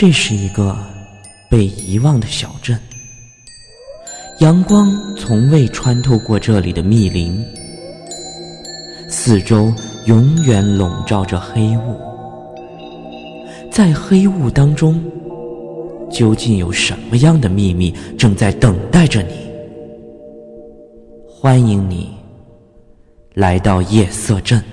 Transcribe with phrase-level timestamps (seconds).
[0.00, 0.74] 这是一个
[1.50, 2.80] 被遗忘的小镇，
[4.38, 7.44] 阳光从未穿透过这里的密林，
[9.10, 9.70] 四周
[10.06, 12.00] 永远笼罩着黑雾。
[13.70, 14.98] 在黑雾当中，
[16.10, 19.34] 究竟有什么样的秘密正在等待着你？
[21.28, 22.08] 欢迎你
[23.34, 24.64] 来到夜色镇。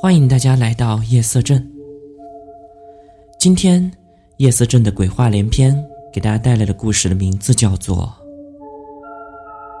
[0.00, 1.68] 欢迎大家来到夜色镇。
[3.36, 3.90] 今天
[4.36, 5.74] 夜色镇的鬼话连篇
[6.12, 8.08] 给大家带来的故事的名字叫做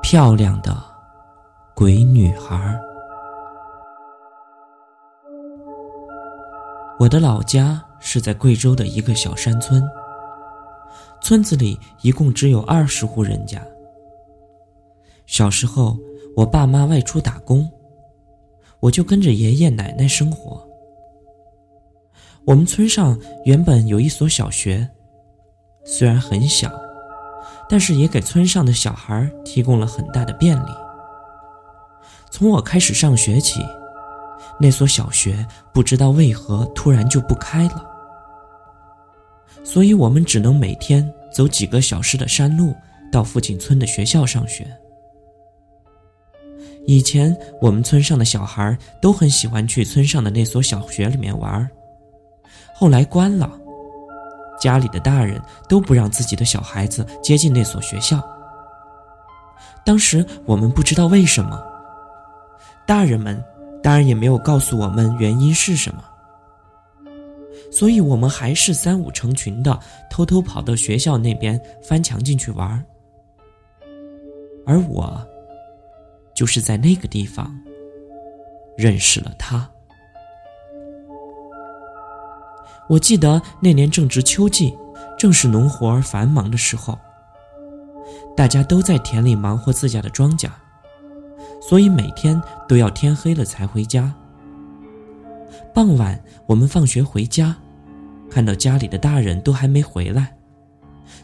[0.02, 0.76] 漂亮的
[1.72, 2.56] 鬼女孩》。
[6.98, 9.80] 我的老家是在贵州的一个小山村，
[11.22, 13.64] 村子里一共只有二十户人家。
[15.26, 15.96] 小时候，
[16.34, 17.70] 我爸妈外出打工。
[18.80, 20.66] 我就跟着爷爷奶奶生活。
[22.44, 24.88] 我们村上原本有一所小学，
[25.84, 26.70] 虽然很小，
[27.68, 30.70] 但是也给村上的小孩提供了很大的便利。
[32.30, 33.60] 从我开始上学起，
[34.60, 37.84] 那所小学不知道为何突然就不开了，
[39.64, 42.74] 所以我们只能每天走几个小时的山路
[43.10, 44.77] 到附近村的学校上学。
[46.88, 51.70] 以前我们村上的小孩都很喜欢去村上的那所小学里面玩，
[52.74, 53.60] 后来关了，
[54.58, 55.38] 家里的大人
[55.68, 58.26] 都不让自己的小孩子接近那所学校。
[59.84, 61.62] 当时我们不知道为什么，
[62.86, 63.38] 大人们
[63.82, 66.02] 当然也没有告诉我们原因是什么，
[67.70, 69.78] 所以我们还是三五成群的
[70.08, 72.82] 偷偷跑到学校那边翻墙进去玩，
[74.64, 75.22] 而我。
[76.38, 77.52] 就是在那个地方
[78.76, 79.68] 认识了他。
[82.88, 84.72] 我记得那年正值秋季，
[85.18, 86.96] 正是农活繁忙的时候，
[88.36, 90.48] 大家都在田里忙活自家的庄稼，
[91.60, 94.14] 所以每天都要天黑了才回家。
[95.74, 97.56] 傍晚，我们放学回家，
[98.30, 100.36] 看到家里的大人都还没回来，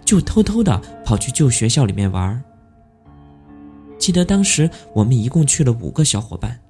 [0.05, 2.43] 就偷偷的跑去旧学校里面玩儿。
[4.05, 6.61] 记得当时我们一共去了五个小伙伴。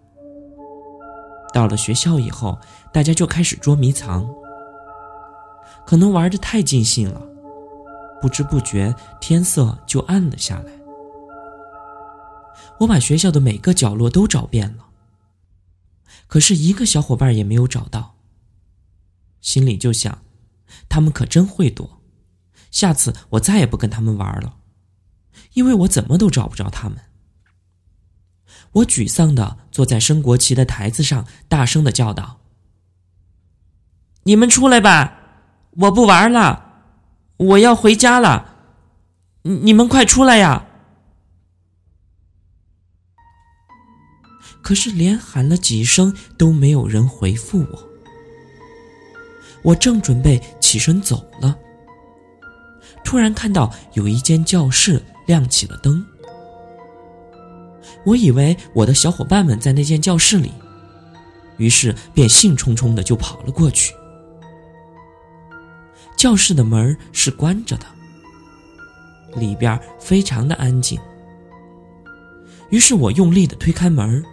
[1.53, 2.57] 到了学校以后，
[2.93, 4.25] 大家就开始捉迷藏。
[5.85, 7.21] 可能玩的太尽兴了，
[8.23, 10.71] 不知不觉天色就暗了下来。
[12.79, 14.87] 我把学校的每个角落都找遍了，
[16.29, 18.15] 可是一个小伙伴也没有找到。
[19.41, 20.23] 心里就想，
[20.89, 22.01] 他们可真会躲，
[22.71, 24.59] 下次我再也不跟他们玩了，
[25.55, 26.97] 因为我怎么都找不着他们。
[28.75, 32.41] 我沮丧的坐在升国旗的台子上，大声的叫道
[34.25, 35.19] ：“你们出来吧，
[35.73, 36.83] 我不玩了，
[37.37, 38.57] 我要回家了，
[39.43, 40.67] 你们快出来呀！”
[44.61, 47.89] 可是连喊了几声都没有人回复我。
[49.63, 51.57] 我正准备起身走了，
[53.05, 56.05] 突然看到有一间教室亮起了灯。
[58.05, 60.53] 我以为我的小伙伴们在那间教室里，
[61.57, 63.95] 于是便兴冲冲的就跑了过去。
[66.17, 67.87] 教室的门是关着的，
[69.37, 70.99] 里边非常的安静。
[72.71, 74.25] 于是我用力的推开门，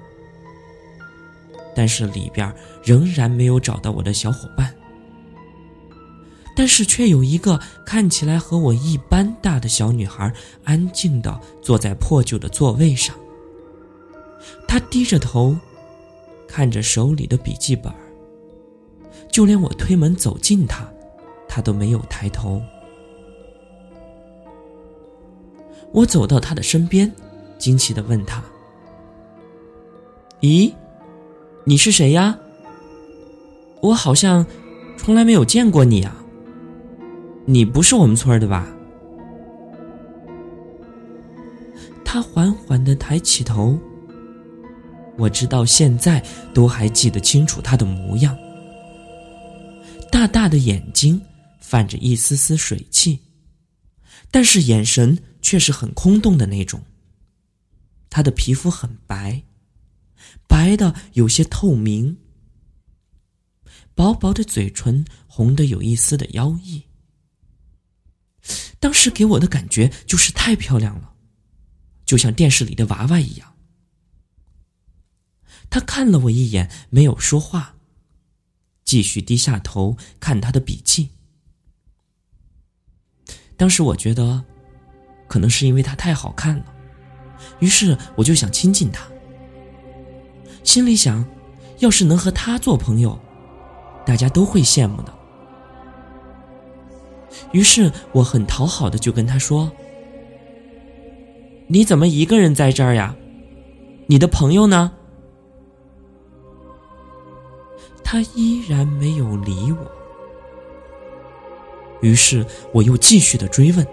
[1.76, 2.54] 但是里边
[2.84, 4.74] 仍然没有找到我的小伙伴，
[6.56, 10.34] 但是却有一个看起来和我一般大的小女孩，
[10.64, 13.16] 安静的坐在破旧的座位上。
[14.68, 15.56] 他低着头，
[16.48, 17.92] 看着手里的笔记本。
[19.30, 20.86] 就连我推门走近他，
[21.48, 22.62] 他都没有抬头。
[25.94, 27.12] 我走到他的身边，
[27.58, 28.44] 惊奇的问他
[30.42, 30.74] ：“咦，
[31.64, 32.38] 你是谁呀？
[33.82, 34.46] 我好像
[34.98, 36.18] 从来没有见过你啊。
[37.46, 38.68] 你不是我们村的吧？”
[42.04, 43.78] 他缓缓的抬起头。
[45.18, 46.24] 我直到现在
[46.54, 48.38] 都还记得清楚他的模样，
[50.12, 51.22] 大大的眼睛
[51.60, 53.20] 泛着一丝丝水汽，
[54.32, 56.82] 但是眼神却是很空洞的那种。
[58.10, 59.44] 他的皮肤很白，
[60.48, 62.18] 白的有些透明，
[63.96, 66.84] 薄薄的嘴唇红的有一丝的妖异。
[68.80, 71.14] 当时给我的感觉就是太漂亮了，
[72.04, 73.51] 就像电视里的娃娃一样。
[75.72, 77.76] 他看了我一眼，没有说话，
[78.84, 81.10] 继续低下头看他的笔记。
[83.56, 84.44] 当时我觉得，
[85.30, 86.66] 可能是因为他太好看了。
[87.60, 89.08] 于是我就想亲近他，
[90.64, 91.26] 心里想，
[91.80, 93.18] 要是能和他做朋友，
[94.06, 95.14] 大家都会羡慕的。
[97.54, 99.72] 于是我很讨好的就跟他说
[101.68, 103.16] ：“你怎么一个人在这儿呀？
[104.08, 104.92] 你的朋友呢？”
[108.12, 109.90] 他依然没有理我。
[112.02, 113.88] 于是我又继续的追问。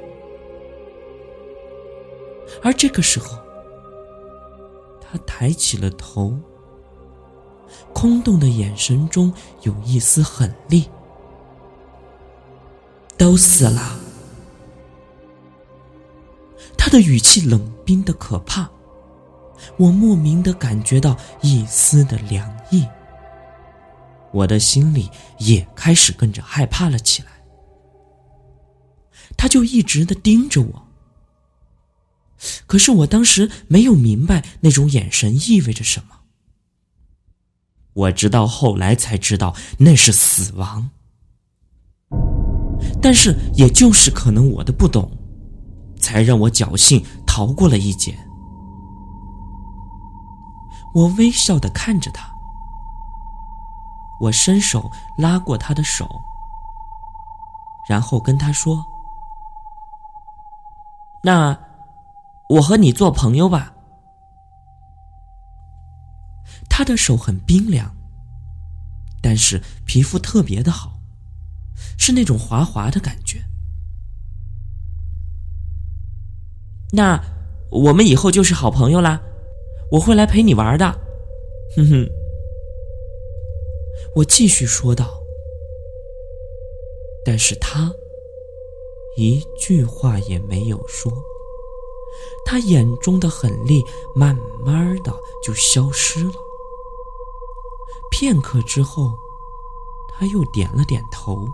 [2.60, 3.38] 而这个时候，
[5.00, 6.36] 他抬起了头，
[7.92, 9.32] 空洞的眼神中
[9.62, 10.88] 有一丝狠厉。
[13.16, 14.00] 都死了。
[16.76, 18.68] 他的语气冷冰的可怕，
[19.76, 22.84] 我莫名的感觉到一丝的凉意，
[24.32, 27.28] 我的心里也开始跟着害怕了起来。
[29.36, 30.88] 他就一直的盯着我。
[32.66, 36.20] 可是我当时没有明白那种眼神意味着什么。
[37.94, 40.90] 我直到后来才知道那是死亡。
[43.02, 45.10] 但是也就是可能我的不懂，
[45.98, 48.16] 才让我侥幸逃过了一劫。
[50.94, 52.32] 我微笑的看着他，
[54.20, 56.08] 我伸手拉过他的手，
[57.88, 58.84] 然后跟他说
[61.22, 61.56] ：“那。”
[62.48, 63.74] 我和你做朋友吧。
[66.66, 67.94] 他的手很冰凉，
[69.20, 70.98] 但是皮肤特别的好，
[71.98, 73.44] 是那种滑滑的感觉。
[76.90, 77.22] 那
[77.70, 79.20] 我们以后就是好朋友啦，
[79.92, 80.86] 我会来陪你玩的。
[81.76, 82.08] 哼哼，
[84.14, 85.22] 我继续说道。
[87.24, 87.92] 但是他
[89.16, 91.12] 一句话也没有说。
[92.44, 93.84] 他眼中的狠厉
[94.14, 96.32] 慢慢的就消失了。
[98.10, 99.12] 片刻之后，
[100.08, 101.46] 他又点了点头。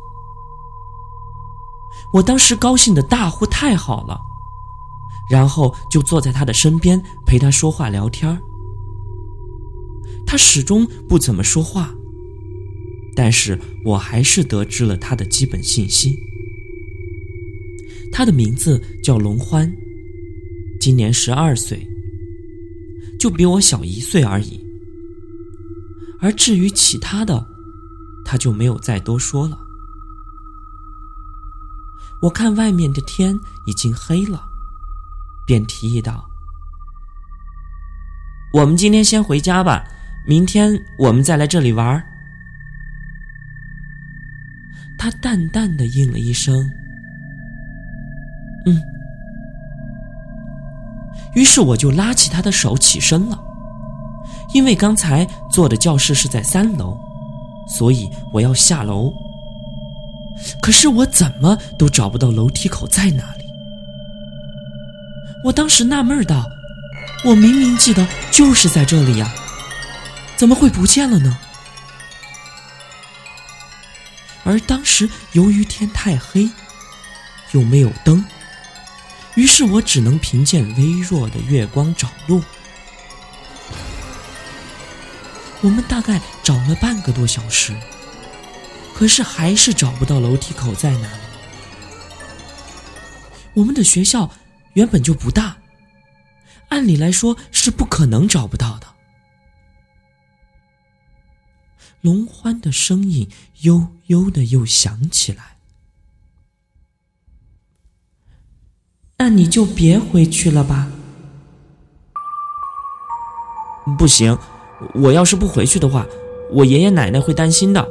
[2.13, 4.21] 我当时高兴的大呼：“太好了！”
[5.29, 8.41] 然后就坐在他的身边陪他说话聊天
[10.27, 11.93] 他始终不怎么说话，
[13.17, 16.19] 但是我还是得知了他的基本信息。
[18.13, 19.71] 他的名字叫龙欢。
[20.81, 21.87] 今年十二岁，
[23.19, 24.61] 就比我小一岁而已。
[26.21, 27.47] 而至于其他的，
[28.25, 29.59] 他就没有再多说了。
[32.23, 34.43] 我看外面的天已经黑了，
[35.47, 36.25] 便提议道
[38.55, 39.85] ：“我们今天先回家吧，
[40.27, 42.03] 明天我们再来这里玩。”
[45.05, 46.67] 他淡淡的应了一声
[48.65, 48.81] ：“嗯。”
[51.37, 53.39] 于是我就拉起他的手起身了，
[54.55, 56.99] 因为刚才坐的教室是在三楼，
[57.69, 59.13] 所以我要下楼。
[60.63, 63.45] 可是我怎么都找不到楼梯口在哪里。
[65.45, 66.47] 我当时纳闷道
[67.27, 69.31] ：“我明明记得就是在这里呀，
[70.35, 71.37] 怎么会不见了呢？”
[74.45, 76.49] 而当时由于天太黑，
[77.53, 78.25] 又没有灯。
[79.35, 82.43] 于是我只能凭借微弱的月光找路。
[85.61, 87.75] 我们大概找了半个多小时，
[88.95, 91.23] 可是还是找不到楼梯口在哪里。
[93.55, 94.31] 我们的学校
[94.75, 95.57] 原本就不大，
[96.69, 98.84] 按理来说是不可能找不到的。
[102.05, 103.27] 龙欢的声音
[103.63, 105.57] 悠悠的又响起来。
[109.17, 110.87] 那你就别回去了吧。
[113.97, 114.39] 不行，
[114.93, 116.07] 我要是不回去的话，
[116.51, 117.89] 我爷爷奶奶会担心的。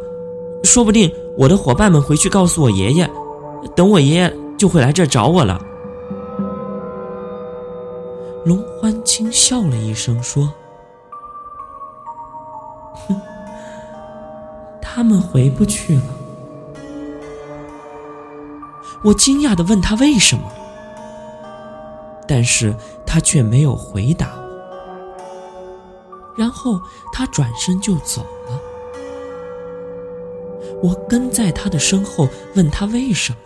[0.64, 3.10] 说不定我的伙伴们回去告诉我爷爷，
[3.76, 5.60] 等我爷爷就会来这儿找我了。
[8.46, 10.54] 龙欢轻笑了一声，说
[15.04, 16.04] ：“他们回不去了，
[19.04, 20.50] 我惊讶的问他为什么，
[22.26, 22.74] 但是
[23.06, 24.44] 他却没有回答我。
[26.38, 26.80] 然后
[27.12, 28.58] 他转身就走了。
[30.82, 33.38] 我跟在他的身后，问他为什么。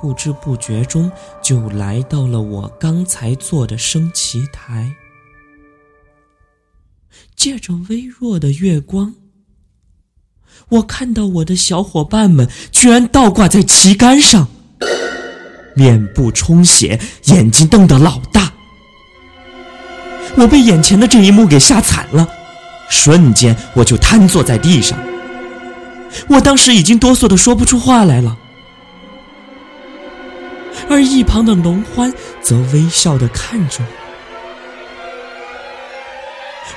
[0.00, 1.08] 不知不觉中，
[1.40, 4.92] 就来到了我刚才坐的升旗台。
[7.36, 9.14] 借着微弱的月光，
[10.68, 14.46] 我看到我的小伙伴们居然倒挂在旗杆上，
[15.74, 18.52] 面部充血，眼睛瞪得老大。
[20.36, 22.28] 我被眼前的这一幕给吓惨了，
[22.88, 24.98] 瞬间我就瘫坐在地上。
[26.28, 28.36] 我当时已经哆嗦的说不出话来了，
[30.88, 33.86] 而一旁的龙欢则微笑的看着我。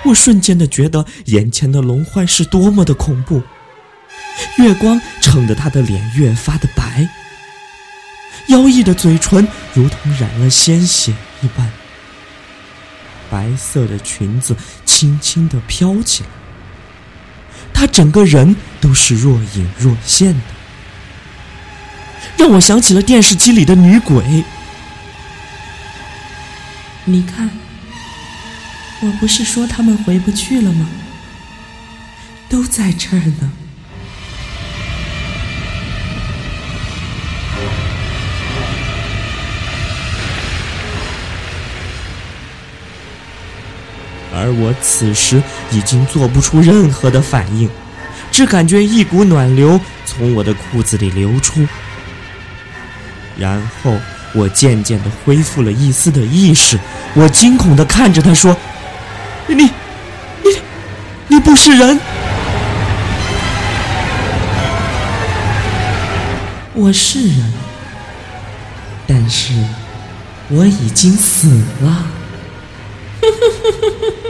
[0.10, 3.42] 我瞬间的觉得眼前的龙欢是多么的恐怖，
[4.58, 7.08] 月光衬得他的脸越发的白，
[8.48, 11.72] 妖异的嘴唇如同染了鲜血一般，
[13.30, 16.30] 白色的裙子轻轻的飘起来，
[17.74, 20.42] 他整个人都是若隐若现的，
[22.38, 24.44] 让我想起了电视机里的女鬼。
[27.06, 27.50] 你看。
[29.06, 30.88] 我不是说他们回不去了吗？
[32.48, 33.52] 都在这儿呢。
[44.44, 47.70] 而我此时已经做不出任何的反应，
[48.30, 51.66] 只感觉一股暖流从我的裤子里流出，
[53.38, 53.98] 然后
[54.34, 56.78] 我渐渐的恢复了一丝的意识。
[57.14, 58.56] 我惊恐的看着他说。
[59.48, 59.70] 你，你，
[61.28, 62.00] 你不是人！
[66.74, 67.54] 我是人，
[69.06, 69.54] 但是
[70.50, 72.06] 我已经死了。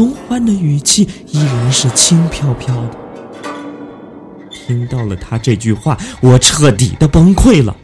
[0.00, 2.96] 龙欢的语气依然是轻飘飘的。
[4.50, 7.76] 听到了他这句话，我彻底的崩溃了，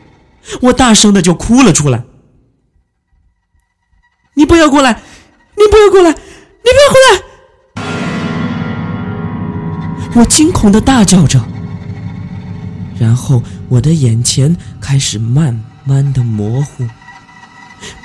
[0.63, 2.03] 我大声的就哭了出来。
[4.33, 5.03] 你不要过来！
[5.57, 6.11] 你不要过来！
[6.11, 6.17] 你
[6.73, 7.21] 不要过来！
[10.15, 11.39] 我惊恐的大叫着，
[12.99, 16.89] 然后我的眼前开始慢慢的模糊。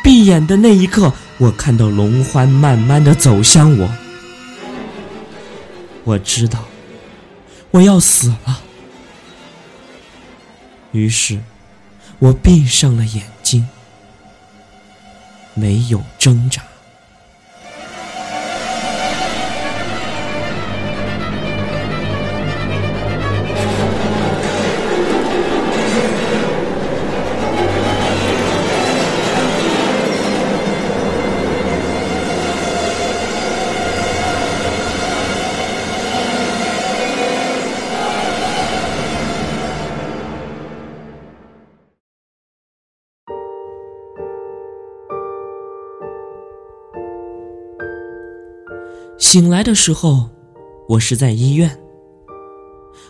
[0.03, 3.89] 闭眼的那一刻，我看到龙欢慢慢的走向我，
[6.03, 6.65] 我知道
[7.71, 8.61] 我要死了。
[10.91, 11.39] 于是，
[12.19, 13.67] 我闭上了眼睛，
[15.53, 16.61] 没有挣扎。
[49.21, 50.27] 醒来的时候，
[50.89, 51.79] 我是在医院。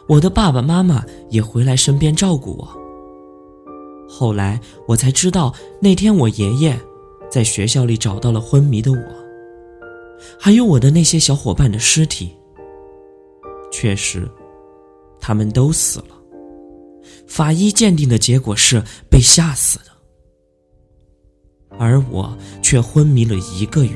[0.09, 2.67] 我的爸爸妈妈也回来身边照顾我。
[4.09, 6.77] 后来我才知道，那天我爷爷
[7.31, 8.97] 在学校里找到了昏迷的我，
[10.37, 12.29] 还有我的那些小伙伴的尸体。
[13.71, 14.29] 确实，
[15.17, 16.07] 他们都死了。
[17.25, 19.85] 法医鉴定的结果是被吓死的，
[21.79, 23.93] 而我却昏迷了一个月。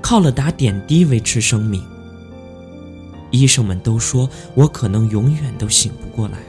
[0.00, 1.82] 靠了打点滴维持生命，
[3.30, 6.44] 医生们都说我可能永远都醒不过来了。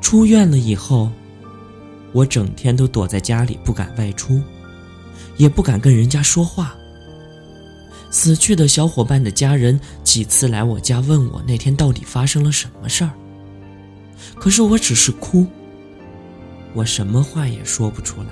[0.00, 1.10] 出院了以后，
[2.12, 4.42] 我整天都躲在家里，不敢外出，
[5.36, 6.74] 也不敢跟人家说话。
[8.10, 13.10] 死去的小伙伴的家人几次来我家问我那天到底发生了什么事儿，
[14.34, 15.46] 可是我只是哭，
[16.74, 18.28] 我什么话也说不出来。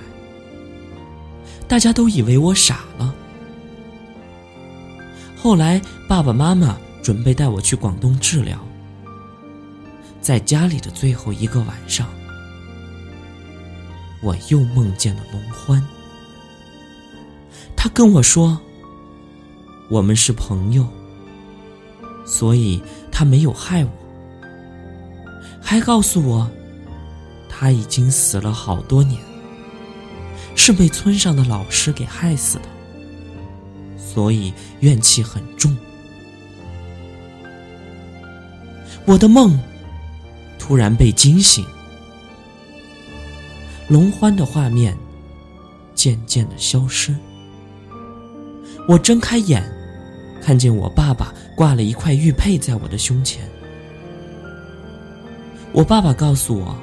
[1.69, 3.15] 大家都以为我傻了。
[5.37, 8.59] 后来，爸爸妈妈准备带我去广东治疗。
[10.21, 12.09] 在家里的最后一个晚上，
[14.21, 15.83] 我又梦见了龙欢。
[17.77, 18.59] 他跟我说
[19.89, 20.87] ：“我们是朋友，
[22.27, 22.83] 所以
[23.13, 23.91] 他没有害我。”
[25.63, 26.51] 还告诉我，
[27.49, 29.28] 他已经死了好多年。
[30.59, 32.65] 是被村上的老师给害死的。
[33.97, 35.75] 所以怨气很重。
[39.07, 39.59] 我的梦
[40.59, 41.65] 突然被惊醒，
[43.89, 44.95] 龙欢的画面
[45.95, 47.15] 渐渐的消失。
[48.89, 49.63] 我睁开眼，
[50.43, 53.49] 看见我爸爸挂了一块玉佩在我的胸前。
[55.73, 56.77] 我爸爸告诉我，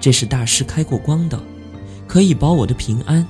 [0.00, 1.42] 这是大师开过光的，
[2.12, 3.26] 可以保我的平安。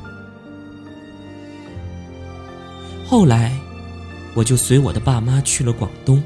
[3.06, 3.56] 后来，
[4.34, 6.20] 我就随我的爸妈去了广东。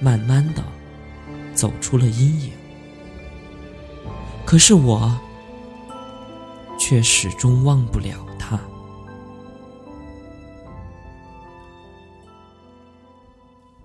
[0.00, 0.64] 慢慢的，
[1.52, 2.50] 走出了阴影。
[4.46, 5.14] 可是我，
[6.78, 8.58] 却始终忘不了他。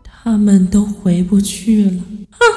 [0.06, 2.02] 他们都回不去了。